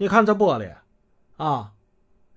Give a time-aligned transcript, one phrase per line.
[0.00, 0.72] 你看这玻璃，
[1.36, 1.72] 啊，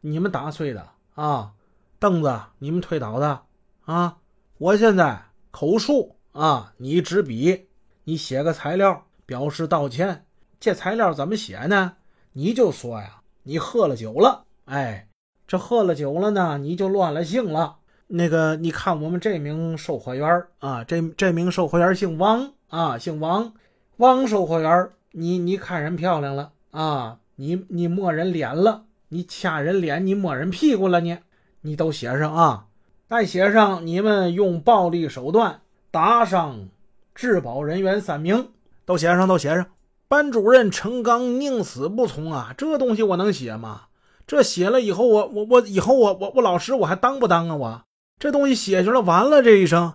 [0.00, 1.52] 你们打碎的啊，
[2.00, 3.42] 凳子你们推倒的
[3.84, 4.16] 啊，
[4.58, 7.68] 我现在口述啊，你执笔，
[8.02, 10.26] 你写个材料表示道歉。
[10.58, 11.98] 这材料怎么写呢？
[12.32, 15.06] 你就说呀，你喝了酒了，哎，
[15.46, 17.76] 这喝了酒了呢，你就乱了性了。
[18.08, 23.54] 那个，你看我们这名售货员啊，这这名售货员姓王啊，姓王，
[23.98, 31.18] 王售货员，你你看人漂亮了啊，你你摸人脸了，你掐人脸，你摸人屁股了你，
[31.62, 32.66] 你都写上啊，
[33.08, 36.68] 再写上你们用暴力手段打伤
[37.16, 38.50] 质保人员三名，
[38.84, 39.66] 都写上，都写上。
[40.06, 43.86] 班主任陈刚宁死不从啊，这东西我能写吗？
[44.24, 47.56] 这写了以后，我我我以后我我我老师我还当不当啊？
[47.56, 47.82] 我。
[48.20, 49.94] 这东西写去了，完了这一生，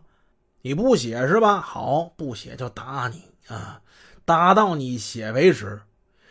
[0.63, 1.61] 你不写是吧？
[1.61, 3.79] 好，不写就打你啊，
[4.25, 5.79] 打到你写为止。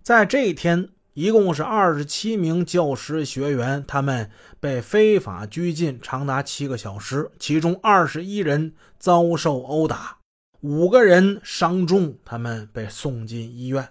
[0.03, 4.31] 在这一天，一共是二十七名教师学员，他们
[4.61, 10.19] 被非法拘禁长达七个小时，其中二十一人遭受殴打，
[10.61, 13.89] 五个人伤重，他们被送进医院。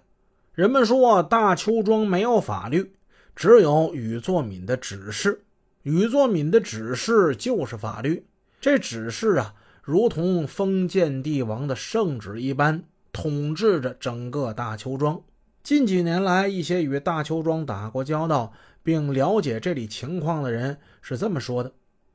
[0.53, 2.94] 人们说，大邱庄没有法律，
[3.35, 5.44] 只有禹作敏的指示。
[5.81, 8.23] 禹作敏的指示就是法律，
[8.61, 15.19] 这指示啊，如同封建帝王的圣旨一般，统治着整个大邱庄。
[15.66, 21.73] 近几年来，一些与大邱庄打过交道并了解这里情况的人是这么说的：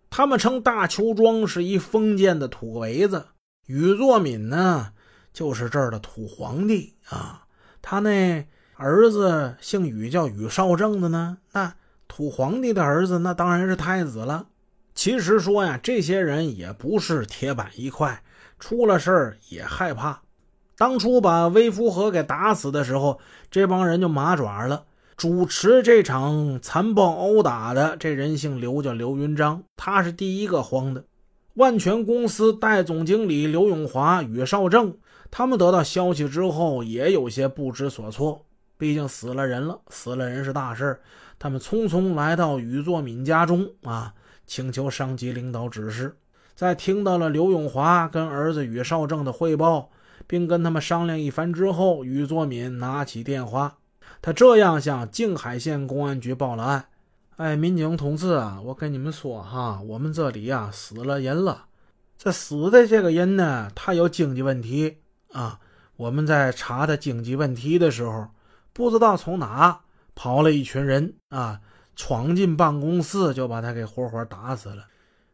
[0.08, 3.26] 他们称大邱庄是一封建的土围子，
[3.66, 4.92] 宇作敏呢，
[5.32, 7.44] 就是这儿的土皇帝啊。
[7.82, 11.74] 他那儿子姓宇，叫宇少正的呢，那。
[12.06, 14.46] 土皇帝的儿子，那当然是太子了。
[14.94, 18.22] 其实说呀，这些人也不是铁板一块，
[18.60, 20.22] 出了事儿也害怕。
[20.80, 24.84] 当初把微夫和给打死的时候，这帮人就麻爪了。
[25.14, 31.04] 主持这场残暴殴打的这人姓刘，叫刘云章，他是第一个慌的。
[31.52, 34.94] 万全公司代总经理刘永华、宇少正，
[35.30, 38.46] 他们得到消息之后也有些不知所措，
[38.78, 40.98] 毕竟死了人了，死了人是大事
[41.38, 44.14] 他们匆匆来到宇作敏家中啊，
[44.46, 46.16] 请求上级领导指示。
[46.54, 49.90] 在听到了刘永华跟儿子宇少正的汇报，
[50.30, 53.78] 并跟他们商量一番之后，于作敏拿起电话，
[54.22, 56.84] 他这样向静海县公安局报了案
[57.34, 61.64] ：“哎，民警同志啊，我跟你们说哈，我们这里呀死了人了。
[62.16, 64.98] 这死的这个人呢，他有经济问题
[65.32, 65.58] 啊。
[65.96, 68.28] 我们在查他经济问题的时候，
[68.72, 69.80] 不知道从哪。”
[70.12, 71.60] 跑了一群人啊，
[71.96, 74.84] 闯进办公室就把他给活活打死了。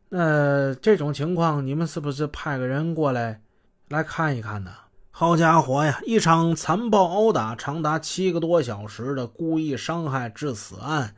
[0.09, 3.41] 那这种情况，你们是不是派个人过来
[3.89, 4.71] 来看一看呢？
[5.19, 11.15] 好家伙呀，一场残暴殴打长达七个多小时的故意伤害致死案，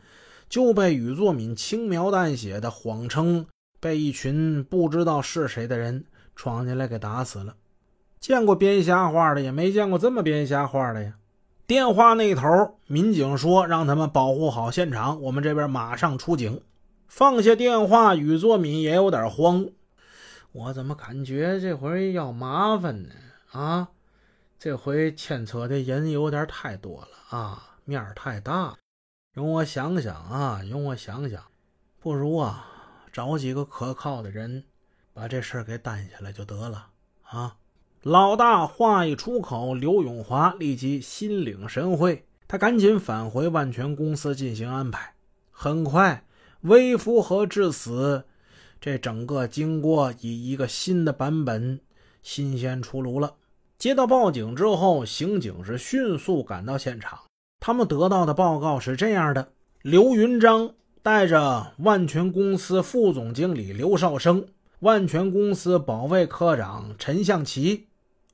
[0.49, 3.45] 就被宇作敏轻描淡写的谎称
[3.81, 6.05] 被一群不知道是谁的人
[6.37, 7.57] 闯进来给打死了。
[8.21, 11.15] 见过编瞎话的，也没见过这么编瞎话的呀。
[11.67, 16.61] 电话那头，民警说：“让他们保护好现场，我们这边马上出警。”
[17.09, 19.67] 放下电话，宇作敏也有点慌。
[20.53, 23.09] 我怎么感觉这回要麻烦呢？
[23.53, 23.89] 啊，
[24.59, 28.77] 这回牵扯的人有点太多了啊，面儿太大。
[29.33, 31.43] 容我想想啊，容我想想，
[32.01, 32.67] 不如啊，
[33.13, 34.65] 找几个可靠的人，
[35.15, 36.89] 把这事儿给担下来就得了
[37.23, 37.57] 啊。
[38.03, 45.15] 老大话一出口，刘永华立即心领神会，他赶紧返回万全公司进行安排。
[45.51, 46.25] 很快，
[46.61, 48.25] 微福和致死
[48.81, 51.81] 这整个经过以一个新的版本
[52.23, 53.35] 新鲜出炉了。
[53.79, 57.19] 接到报警之后，刑警是迅速赶到现场。
[57.61, 59.53] 他们得到的报告是这样的：
[59.83, 64.47] 刘云章带着万全公司副总经理刘少生、
[64.81, 67.87] 万全公司保卫科长陈向奇。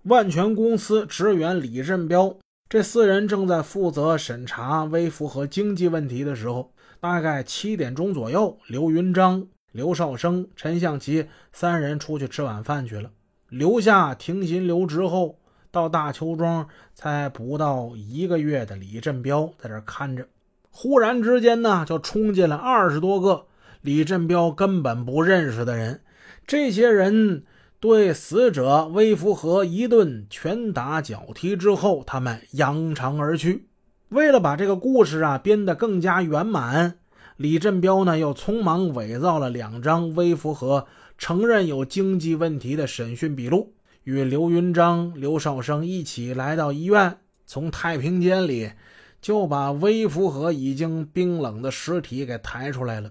[0.05, 2.37] 万全公司职员李振彪，
[2.69, 13.11] 这四人正在负责审查微符合经济问题的时候，大概七点钟左右，刘云章、刘少生、陈向奇三人出去吃晚饭去了，
[13.57, 15.39] 留下停薪留职后
[15.71, 20.27] 到大邱庄才不到一个月的李振彪在这看着。
[20.71, 23.47] 忽然之间呢，就冲进来二十多个
[23.81, 26.01] 李振彪根本不认识的人，
[26.47, 27.45] 这些人。
[27.81, 33.69] 对死者微福和一顿拳打脚踢之后，他们扬长而去。
[34.09, 36.95] 为了把这个故事啊编得更加圆满，
[37.37, 40.87] 李振彪呢又匆忙伪造了两张微福和
[41.27, 43.73] 承认有经济问题的审讯笔录，
[44.03, 47.17] 与刘云章、刘少生一起来到医院，
[47.47, 48.73] 从太平间里
[49.23, 53.11] 就把微服和已经冰冷的尸体给抬出来了。